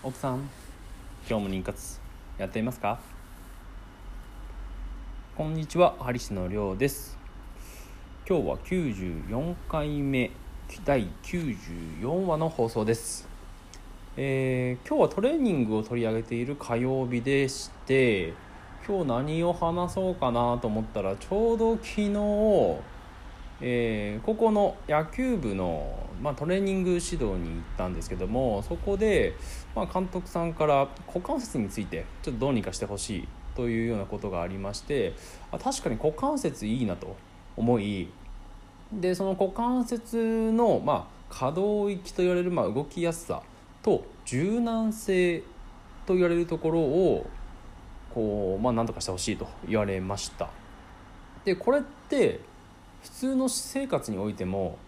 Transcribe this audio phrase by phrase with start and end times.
[0.00, 0.48] 奥さん
[1.28, 1.98] 今日も妊活
[2.38, 3.00] やっていますか？
[5.36, 7.18] こんにちはハリスのりょうです。
[8.24, 10.30] 今日は94回目
[10.84, 13.28] 第94話の放送です。
[14.16, 18.34] えー、今日はトレーニングを取り上げている火曜日でして
[18.86, 22.76] 今日何を話そうかなと思ったらちょうど昨日
[23.60, 27.36] えー、ここの野球部の、まあ、トレーニング指導に行っ
[27.76, 29.34] たんですけどもそこで、
[29.74, 35.14] まあ、監督さんから股関節についてちょっとどうにかしてほしいというようなことがありまして
[35.50, 37.16] あ確かに股関節いいなと
[37.56, 38.08] 思い
[38.92, 43.42] でその股関節の、まあ、可動域と言われる、まあ、動きやすさ
[43.82, 45.42] と柔軟性
[46.06, 47.26] と言われるところを
[48.14, 50.48] こう、まあ、何とかしてほしいと言われました。
[51.44, 52.40] でこれって
[53.02, 54.78] 普通の私生活においても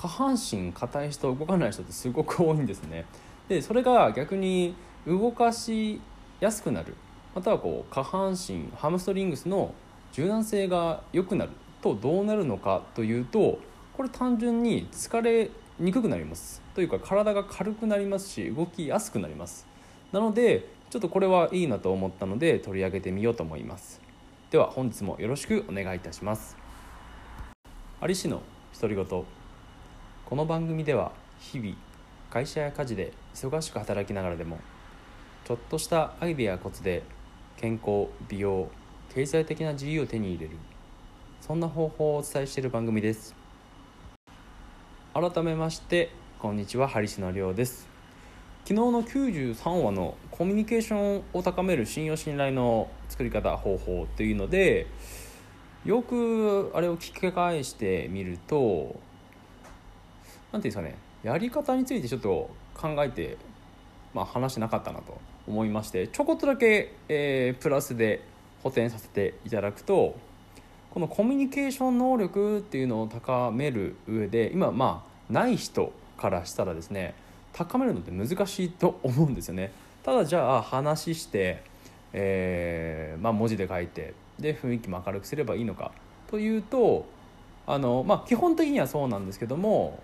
[0.00, 3.04] 下半身硬い人動かない人ってすごく多いんですね。
[3.48, 4.74] でそれが逆に
[5.06, 6.00] 動かし
[6.40, 6.94] やすくなる。
[7.34, 9.74] またはこう下半身ハムストリングスの
[10.12, 11.50] 柔軟性が良くなる
[11.82, 13.58] とどうなるのかというと
[13.94, 16.62] これ単純に疲れにくくなります。
[16.74, 19.66] というか体が軽くなりますし動きやすくなります。
[20.12, 24.00] なのでちょっとこれはいいなと思ったので取り上げてみようと思います。
[24.50, 26.56] では本日もよろしくお願いいたします。
[28.02, 28.40] 有志の
[28.80, 29.39] 独り言。
[30.30, 31.74] この番組では日々
[32.30, 34.60] 会社や家事で忙しく働きながらでも
[35.44, 37.02] ちょっとしたアイデアやコツで
[37.56, 38.68] 健康美容
[39.12, 40.56] 経済的な自由を手に入れる
[41.40, 43.34] そんな方法をお伝えしている番組です。
[45.14, 47.88] 改めましてこんにちはハリシのりょうです。
[48.66, 54.86] 昨日の93話のコミュニケーションを高める信用信頼の作り方方法というので
[55.84, 59.09] よくあれを聞き返してみると
[60.52, 63.36] 何ていうんですかねやり方についてちょっと考えて、
[64.14, 68.22] まあ、話してなかったなと思いましてちょこっとだけ、えー、プラスで
[68.62, 70.16] 補填させていただくと
[70.90, 77.14] このコミュニケーション能力っていうのを高める上で今まあない人からしたらですね
[77.52, 79.72] 高めるのって難しいと思うんですよね。
[80.02, 81.62] ただじゃあ話して、
[82.12, 85.92] えーまあ、文字で書いてで雰囲気も明るくすればいいのか
[86.30, 87.06] というと
[87.66, 90.02] あの、まあ、基本的にはそうなんですけども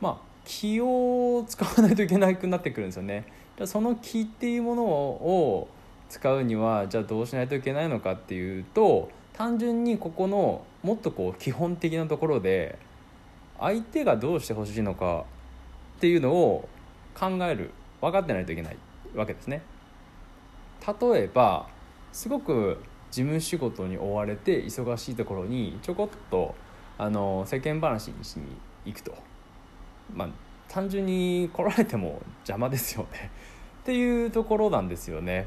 [0.00, 3.24] まあ気を使わないといけなくなってくるんですよね。
[3.56, 5.68] じゃその気っていうものを
[6.08, 12.78] 使うにはじゃあどうしないといけないのかっていうと単純にここのもっとこう基本的なところで
[13.58, 15.24] 相手がどうしてほしいのか
[15.98, 16.68] っていうのを
[17.14, 18.76] 考える分かってないといけない
[19.14, 19.62] わけですね。
[20.86, 21.68] 例えば
[22.12, 26.54] すごく事務仕事に追われて忙しいところにちょこっと
[26.96, 28.44] あの世間話にしに
[28.84, 29.14] 行くと
[30.14, 30.28] まあ
[30.68, 33.30] 単純に来られても邪魔ですよね。
[33.82, 35.46] っていうところなんですよね。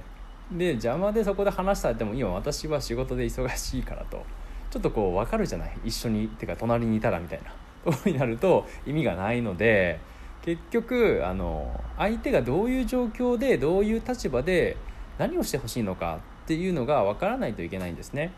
[0.51, 4.23] で邪魔でそこで話されても今私は仕事で忙しいからと。
[4.69, 5.71] ちょっとこう分かるじゃない？
[5.85, 7.53] 一緒にってか隣にいたらみたいな。
[7.85, 9.99] とこになると意味がないので
[10.41, 14.77] 結局あの相手がどういう状況でどういう立場で
[15.17, 18.31] 何をしてほしいのかっていうのが分からないといけないんですね。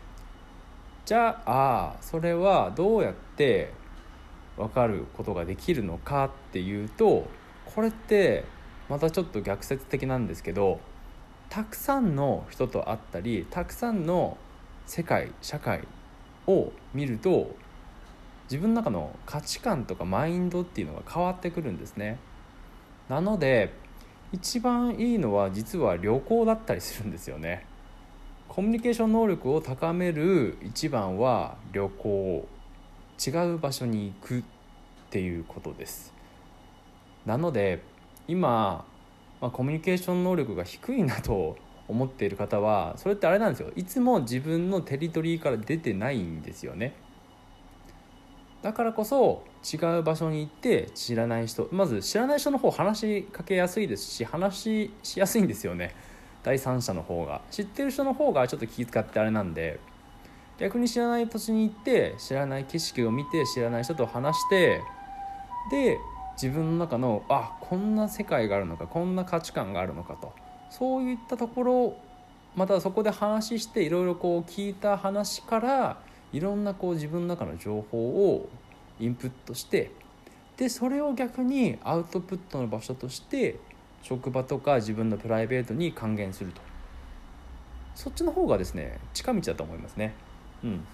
[1.04, 3.72] じゃあそれはどうやって
[4.56, 7.28] 分かることができるのかっていうと
[7.64, 8.44] これって
[8.88, 10.80] またちょっと逆説的なんですけど
[11.48, 14.36] たくさんの人と会ったりたくさんの
[14.86, 15.86] 世界社会
[16.46, 17.54] を見ると
[18.44, 22.18] 自分の中の価値観とかマインドっていうのが変わってくるんですね。
[23.08, 23.72] なので
[24.32, 27.66] 一番いいのは実は旅行だったりするんですよね。
[28.48, 32.48] コミュニケーション能力を高める一番は旅行。
[33.24, 34.42] 違う場所に行くっ
[35.10, 36.12] ていうことです。
[37.24, 37.82] なので
[38.28, 38.84] 今、
[39.40, 41.56] まあ、コミュニケーション能力が低いなと
[41.88, 43.70] 思っている方はそれってあれなんですよ。
[43.76, 46.94] いつも自分のテリトリーから出てないんですよね。
[48.62, 55.94] だからこそ違う場所に行って知らない人まず知らない人の方話しかけやすいですし話しやすいんですよね。
[56.42, 57.42] 第三者の方が。
[57.50, 59.80] 知ってる人の方がちょっと気遣ってあれなんで。
[60.58, 64.82] 逆に知らない土地に行って知らない景色を見て知らない人と話して
[65.70, 65.98] で
[66.40, 70.32] 自分の中のあこんな世界があるのかこんな価値観があるのかと。
[70.70, 71.96] そういったところ
[72.56, 75.98] またそこで話していろいろこう聞いた話から
[76.32, 78.48] いろんなこう自分の中の情報を
[78.98, 79.90] インプットして
[80.56, 83.58] でそれを逆にアウトプットの場所として
[84.02, 86.60] 職場とか自分のプライベートに還元すると。
[87.94, 90.14] そっちの方がですね近道だと思いますね。
[90.64, 90.86] うん。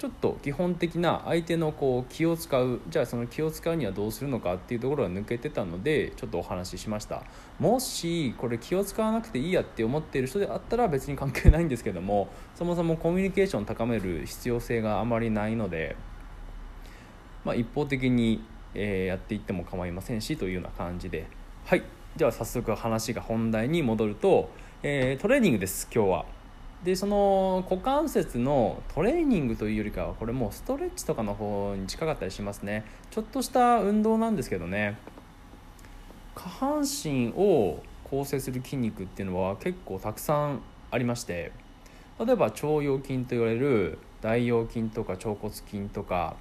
[0.00, 7.22] ちょっと基本的な相手のこう気を使うじゃあその気を使うにはどうするのかっていうところが抜けてたのでちょっとお話ししました。
[7.58, 15.96] もしこれ気を使わなくていいやって思っている人であったら別に関係ないんですけどもそもそもコミュニケーションを高める必要性があまりないので、
[17.44, 18.42] まあ、一方的に、
[18.74, 21.26] え、やっていっても構いませんしというような感じで。
[21.66, 21.82] はい。
[22.16, 24.48] では早速話が本題に戻ると、
[24.82, 26.39] えー、トレーニングです今日は。
[26.84, 32.84] でその股関節のトレーニングというよりかはこれもうストレッチとかの方に近かったりしますね。
[33.10, 34.96] ちょっとした運動なんですけどね。
[36.34, 40.60] 下半身を構成する筋肉っていうのは結構たくさん
[40.90, 41.52] ありまして
[42.18, 46.36] 例えば腸腰筋と言われる大腰筋とか腸骨筋とか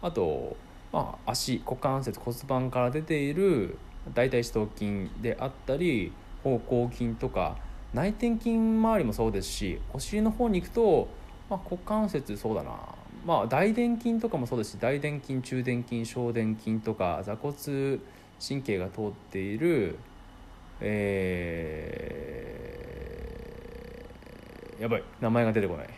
[0.00, 0.56] あと、
[0.92, 3.78] まあ、足股関節骨盤から出ている
[4.14, 6.12] 大腿四頭筋であったり
[6.44, 7.56] 方向筋とか
[7.94, 11.08] 内転筋周りもそうですしお尻の方に行くと、
[11.48, 12.72] まあ、股関節そうだな。
[13.26, 17.54] まあ大臀筋とかもそうですし大臀筋中殿筋小殿筋とか座骨
[18.40, 19.98] 神経が通っている
[20.80, 25.88] えー、やばい名前が出てこない。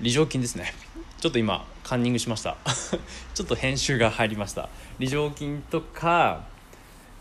[0.00, 0.72] 梨状筋ですね。
[1.20, 2.56] ちょっと今カンニングしました。
[3.34, 4.70] ちょっと編集が入りました。
[4.98, 6.44] 梨状筋とか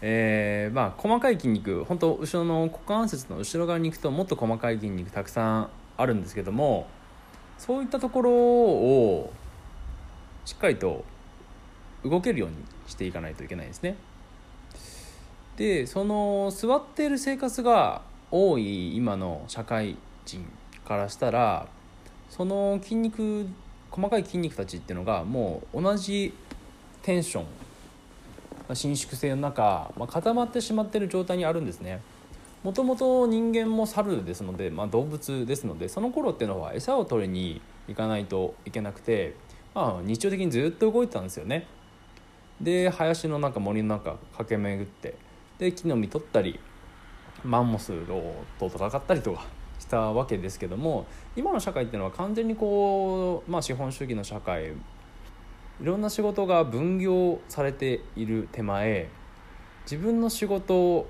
[0.01, 6.87] えー、まあ細かい筋肉本当後ろの股関節の後ろ側に行くともっと細かい筋肉たくさんあるんですけども
[7.57, 9.33] そういったところを
[10.45, 11.03] しっかりと
[12.03, 12.55] 動けるように
[12.87, 13.95] していかないといけないですね。
[15.57, 18.01] でその座っている生活が
[18.31, 20.45] 多い今の社会人
[20.87, 21.67] からしたら
[22.29, 23.45] その筋肉
[23.91, 26.33] 細かい筋肉たちっていうのがもう同じ
[27.01, 27.45] テンション
[28.75, 32.01] 伸縮性の中、まあ、固まってしまっている状態にあるんですね。
[32.63, 39.35] もともと人間も猿ですので、まあ、動物ですのでその頃っていうのは餌を取りに行かないといけなくて、
[39.73, 41.67] まあ、日常的にずっと動いてたんですよね。
[42.59, 45.15] で林の中森の中駆け巡って
[45.57, 46.59] で木の実取ったり
[47.43, 49.45] マンモスと戦ったりとか
[49.79, 51.05] したわけですけども
[51.37, 54.73] 今の社会っていうのは完全にこう、まあ、資本主義の社会
[55.81, 59.09] いろんな仕事が分業されている手前
[59.83, 61.07] 自分の仕事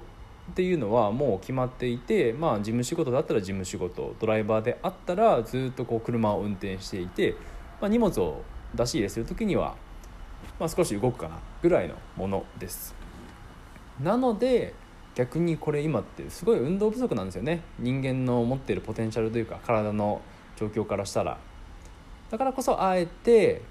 [0.51, 7.35] っていうのはもう決まっていて、まあ、事務仕事だったら事務仕事ドライバーであったらずっとこう車を運転していて、
[7.81, 8.41] まあ、荷物を
[8.75, 9.75] 出し入れする時には、
[10.59, 12.95] まあ、少し動くかなぐらいのものです。
[13.99, 14.73] なので
[15.15, 17.61] 逆にこれ今ってすごい運動不足なんですよね。
[17.79, 20.21] 人間の持っているポテンシャルというか体の
[20.55, 21.37] 状況からしたら。
[22.29, 23.61] だからこそあえて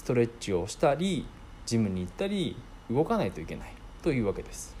[0.00, 1.26] ストレッチをしたり
[1.66, 2.56] ジムに行ったり
[2.90, 4.74] 動かないといけないというわけです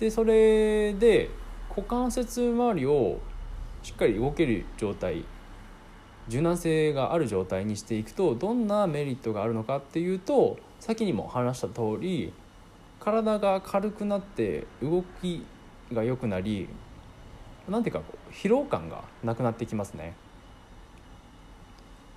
[0.00, 1.30] でそれで
[1.68, 3.20] 股関節周りを
[3.84, 5.24] しっかり動ける状態
[6.26, 12.32] 柔軟性がある状態にしていくとどんなメリットがあるのかっていうと先にも話した通り
[12.98, 15.46] 体が軽くなって動き
[15.92, 16.68] が良くなり
[17.68, 20.16] 何ていうかこう疲労感がなくなってきますね。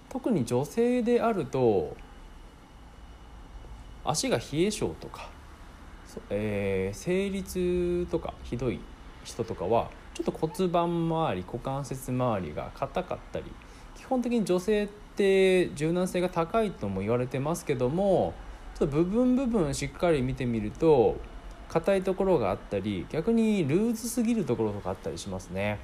[0.10, 1.96] 特に女性であると
[4.04, 5.30] 足が冷え性とか、
[6.30, 8.80] えー、生理痛とかひどい
[9.24, 13.46] 人とかはちょっと骨盤周り股関節周りが硬かったり
[13.96, 18.34] 基本的に女性って柔軟性が高いとも言われてますけども
[18.76, 21.18] ちょっと部分部分しっかり見てみると
[21.70, 25.80] 硬いところがあったり逆にルーズすぎるところとかあったりしますね。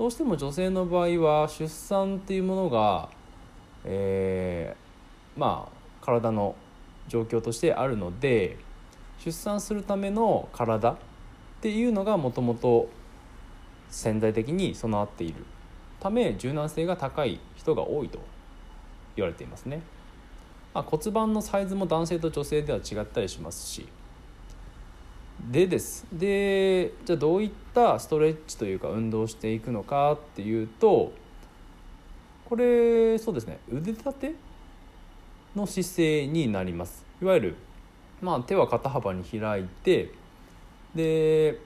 [0.00, 3.10] どうしても女性の場合は出産っていうものが、
[3.84, 6.54] えー、まあ体の
[7.06, 8.56] 状況としてあるので
[9.18, 10.96] 出産するための体っ
[11.60, 12.88] ていうのがもともと
[13.90, 15.44] 潜在的に備わっている。
[16.00, 18.20] ため柔軟性が高い人が多いと
[19.16, 19.82] 言われていますね、
[20.72, 23.86] まあ、骨盤のサイズも男性と女性では違ったりしますし
[25.48, 26.06] でです。
[26.12, 31.12] でじゃあどういったストレッチというか運動していくのかっていうと
[32.48, 33.58] これそうですね。
[33.72, 34.34] 腕立て
[35.56, 37.04] の姿勢になります。
[37.22, 37.56] いわゆる、
[38.20, 40.12] まあ、手は肩幅に開いて
[40.94, 41.60] で、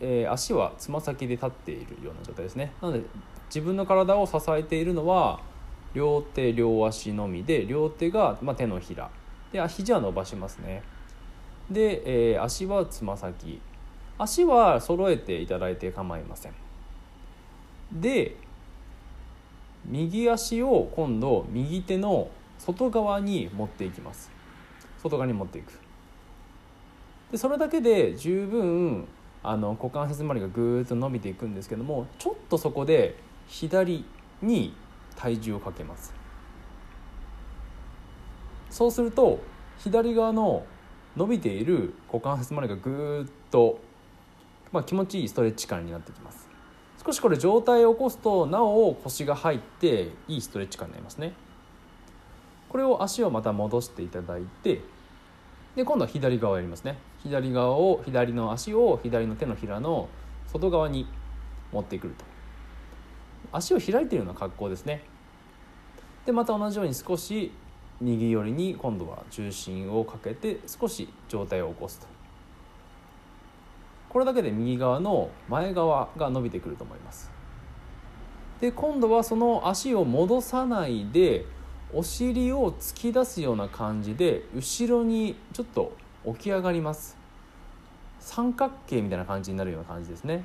[0.00, 2.72] えー、足はつま先で立っているような状態ですね。
[2.80, 3.02] なので
[3.48, 5.40] 自分の体を支えているのは
[5.94, 9.10] 両手両足のみで両手が、まあ、手のひら。
[9.52, 10.82] で肘は伸ばしますね。
[11.70, 13.60] で、えー、足はつま先。
[14.18, 16.52] 足は揃えていただいて構いません。
[17.92, 18.36] で
[19.86, 24.30] 右足を今度右手の外側に持っていきます。
[25.00, 25.78] 外側に持っていく。
[27.30, 29.06] でそれだけで十分
[29.42, 34.04] あの股関節周りがぐーっと伸びていくんですけどもちょっとそこで左
[34.42, 34.74] に
[35.14, 36.12] 体重をかけます。
[38.70, 39.38] そうすると
[39.78, 40.64] 左側の
[41.16, 43.80] 伸びている股関節周りがぐーっと、
[44.72, 46.48] まあ、気持ちいいストレッチ感になってきます。
[47.04, 51.32] 少しこれ上体を起こすとなお腰が入っていいストレッチ感になりますね。
[52.68, 54.82] これを足をまた戻していただいて
[55.74, 56.98] で今度は左側やりますね。
[57.22, 60.08] 左側を左の足を左の手のひらの
[60.48, 61.06] 外側に
[61.72, 62.24] 持ってくると。
[63.52, 65.04] 足を開いているような格好ですね。
[66.26, 67.52] でまた同じように少し
[68.00, 72.06] 右寄りに今度は重心をかけて少し上体を起こすと。
[74.08, 77.30] これだけで右側の前側が伸びてくると思います。
[78.60, 81.44] で今度はその足を戻さないで
[81.92, 85.92] お尻を突き出すような感じで後ろにちょっと
[86.26, 87.16] 起き上がります。
[88.20, 90.44] 三角形みたいな感じになるような感じですね。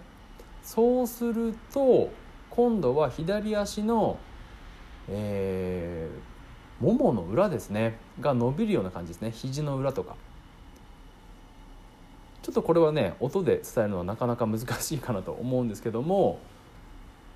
[0.62, 2.10] そうすると
[2.50, 4.18] 今度は左足の、
[5.10, 5.53] えー、
[6.84, 7.98] ももの裏ですね。
[8.20, 9.32] が伸びるような感じですね。
[9.32, 10.16] 肘の裏とか。
[12.42, 16.40] ちょっとこれはね音で伝えるのはなかなか難しいかなと思うんですけども、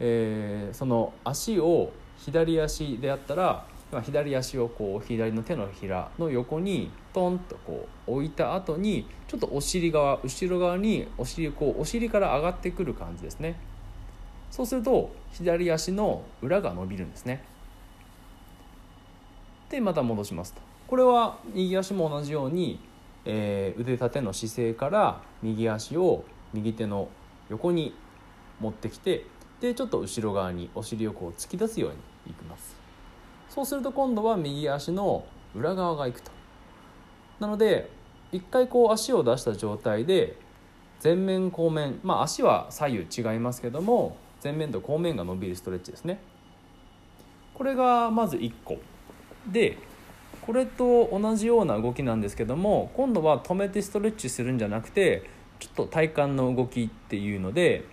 [0.02, 3.66] えー、その足を左足であったら
[4.04, 13.58] 左足をこう左の手のひらの横にトンとこう置いた後にちょっとお尻側後ろ側にお尻こうお尻から上がってくる感じですね。
[14.52, 17.44] そうすると左足の裏が伸びるんですね。
[19.70, 20.62] でまた戻しますと。
[20.88, 22.80] これは右足も同じように
[23.30, 27.10] えー、腕立ての姿勢から右足を右手の
[27.50, 27.94] 横に
[28.62, 29.26] 持ってきて
[29.60, 31.98] でちょっと後ろ側にお尻をこう突き出すように
[32.32, 32.78] いきます。
[33.50, 36.32] そうすると今度は右足の裏側がいくと。
[37.40, 37.90] なので
[38.32, 40.38] 一回こう足を出した状態で
[41.04, 46.20] 前面後面まあ足は左右違いますけども前面と後面が伸びるストレッチですね。
[47.54, 48.78] これがまず1個。
[49.52, 49.78] で
[50.42, 57.84] これと同じような動きなんですけども今度は止めてストレッチするんじゃなくてちょっと体幹の動きっていうので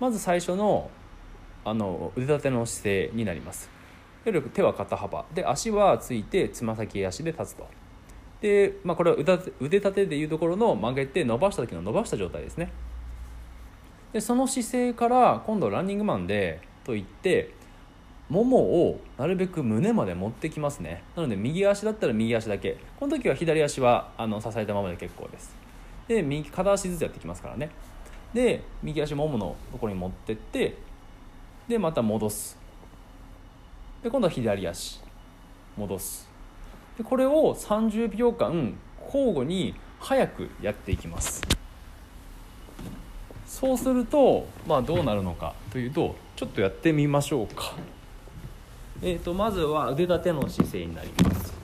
[0.00, 0.90] まず最初の
[1.62, 3.68] あの腕立ての姿勢になります。
[4.24, 5.26] いわゆる手は肩幅。
[5.34, 7.68] で足はついてつま先足で立つと。
[8.40, 9.16] で、まあ、これは
[9.60, 12.72] 腕立てでいうところの曲げて伸ばした時の伸ばした状態ですね。
[14.12, 17.54] でその姿勢から今度ランニングマンでといって
[18.30, 21.02] ももをなるべく胸まで持ってきますね。
[21.16, 22.78] なので右足だったら右足だけ。
[22.98, 25.52] この時は左足はあの支えたままで結構です。
[26.06, 27.70] で右片足ずつやってきますからね。
[28.32, 30.76] で右足もものところに持ってって
[31.66, 32.56] でまた戻す。
[34.04, 35.00] で今度は左足
[35.76, 36.30] 戻す。
[36.96, 38.74] でこれを30秒間
[39.06, 41.42] 交互に早くやっていきます。
[43.44, 47.74] そうするとまあどうなるのかというとちょっとやってみましょうか。
[49.02, 51.54] えーと、まずは腕立ての姿勢になります。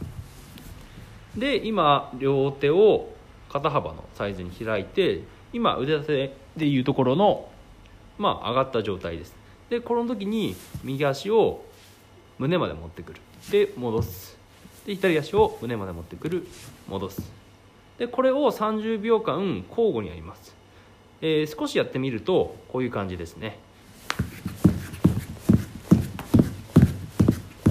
[1.36, 3.10] で今両手を
[3.50, 5.20] 肩幅のサイズに開いて
[5.52, 7.48] 今腕立てでいうところの
[8.16, 9.34] まあ上がった状態です。
[9.68, 11.62] でこの時に右足を
[12.38, 13.20] 胸まで持ってくる。
[13.50, 14.38] で戻す。
[14.86, 16.46] で左足を胸まで持ってくる。
[16.88, 17.30] 戻す。
[17.98, 20.54] でこれを30秒間交互にやります、
[21.22, 23.58] えー、少しやってみるとこういう感じですね。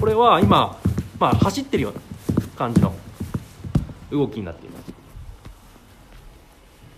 [0.05, 0.77] これは今、
[1.17, 1.93] まあ、走ってるよう
[2.39, 2.93] な感じの
[4.11, 4.93] 動きになっています。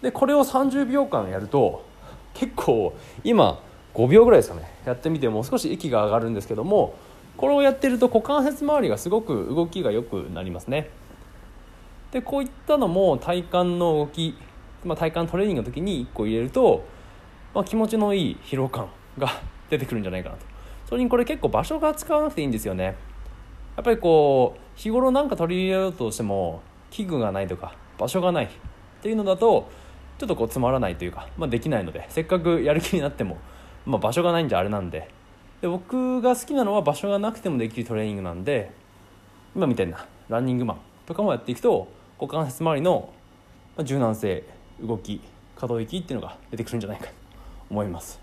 [0.02, 1.86] でこれを30秒間やると
[2.34, 4.70] 結構今5秒ぐらいですかね。
[4.84, 6.96] やってみてもう少し息が上がるんですけども
[7.38, 10.90] これをやってると股関節周りがすごく動きが良くなりますね。
[12.12, 14.36] でこういったのも体幹の動き、
[14.84, 16.84] まあ、体幹トレーニングの時に1個入れると、
[17.56, 19.30] まあ、気持ちのいい疲労感が
[19.70, 20.57] 出てくるんじゃないかなと。
[20.88, 22.96] それにこれ結構場所が使わなくていいんですよね。
[23.76, 28.50] やっぱりこう日頃なんか取り入れようとしても器具がないとか場所がないっ
[29.02, 29.70] ていうのだと
[30.18, 33.38] ちょっとこうつまらないというか、まあ、できないのでせっかくやる気になっても、
[33.86, 35.10] まあ、場所がないんじゃあれなんで。
[35.62, 38.72] で僕が好きなのは場所がなくてもできるトレーニングなんで
[39.56, 40.78] 今みたいなランニングマン
[41.08, 41.88] とかもやっていくと
[42.20, 43.12] 股関節周りの
[43.84, 44.44] 柔軟性
[44.80, 45.20] 動き
[45.56, 47.14] 可動域っていうのが出てくるんじゃないかと
[47.72, 48.20] 思います。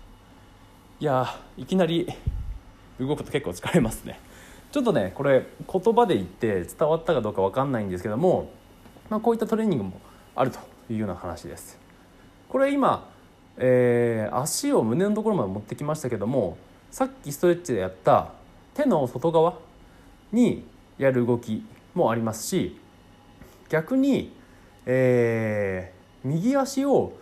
[1.01, 2.07] いやいきなり
[2.99, 4.19] 動くと結構疲れますね。
[4.71, 8.51] ちょっとねこれ言葉で言って伝わったかどうか分かんないんですけども、
[9.09, 10.01] まあ、こういったトレーニングも
[10.35, 10.59] あると
[10.89, 11.79] いうような話です。
[12.49, 13.09] これ今、
[13.57, 16.57] えー、足を胸のところまで持ってきましたけども
[16.91, 18.31] さっきストレッチでやった
[18.73, 19.57] 手の外側
[20.31, 20.65] に
[20.97, 22.79] やる動きもありますし
[23.69, 24.33] 逆に、
[24.85, 27.13] えー、右足を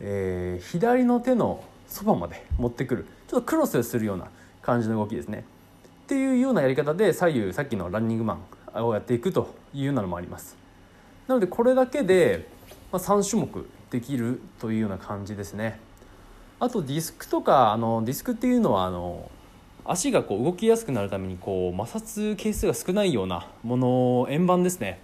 [0.00, 3.06] えー、左の手のそばまで持ってくる。
[3.28, 4.28] ちょっとクロスするような
[4.66, 5.44] 感じの動きですね。
[6.04, 8.38] っていうようなやり方で左右さっきのランニングマ
[8.74, 10.56] ンをやっていくというようなのもあります。
[11.28, 12.48] なのでこれだけで
[12.92, 15.78] 3種目できるというような感じですね。
[16.58, 19.30] あとディスクとかあのディスクっていうのはあの
[19.84, 23.88] 足がこう動きやすくなるためにこう摩擦係数が少ないようなもの
[24.20, 25.00] を円盤ですね。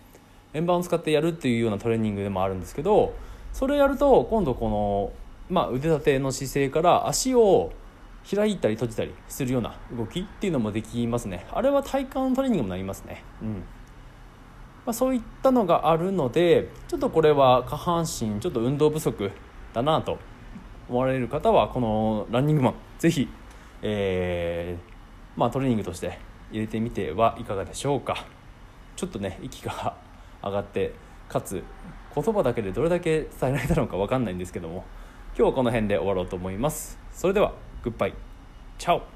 [0.55, 3.15] 円盤を使ってやるっていうようなトレーニングでもあるんですけど
[3.53, 5.13] それをやると今度この、
[5.49, 7.73] まあ、腕立ての姿勢から足を
[8.29, 11.47] 開いたり閉じたりするような動きっていうのもできますね。
[11.53, 13.25] あれは体幹トレーニングにもなりますね。
[13.43, 13.65] うん。
[14.85, 19.31] まあ、そういったのがあるのでちょっとこれは下半身ちょっと運動不足
[19.73, 20.19] だなと
[20.89, 23.29] 思われる方はこのランニングマンぜひ、
[23.81, 26.19] えー、まあ、トレーニングとして
[26.51, 28.27] 入れてみてはいかがでしょうか。
[28.97, 29.97] ちょっとね息が
[30.43, 30.95] 上がって
[31.29, 31.65] かつ
[32.15, 34.85] 言葉だけでどれだけ伝えられたのか分かんないんですけども
[35.37, 36.99] 今日はこの辺で終わろうと思います。
[37.13, 37.72] それでは。
[37.83, 38.15] グッバイ
[38.79, 39.12] チャオ